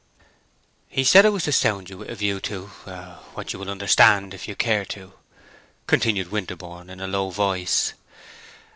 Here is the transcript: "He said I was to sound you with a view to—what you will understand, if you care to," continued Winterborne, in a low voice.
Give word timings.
"He 0.89 1.03
said 1.03 1.27
I 1.27 1.29
was 1.29 1.43
to 1.43 1.51
sound 1.51 1.91
you 1.91 1.99
with 1.99 2.09
a 2.09 2.15
view 2.15 2.39
to—what 2.39 3.53
you 3.53 3.59
will 3.59 3.69
understand, 3.69 4.33
if 4.33 4.47
you 4.47 4.55
care 4.55 4.83
to," 4.85 5.13
continued 5.85 6.31
Winterborne, 6.31 6.89
in 6.89 6.99
a 6.99 7.05
low 7.07 7.29
voice. 7.29 7.93